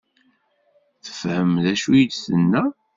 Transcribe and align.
Tefhem 1.05 1.51
d 1.63 1.65
acu 1.73 1.89
i 2.01 2.03
d-tenna? 2.09 2.63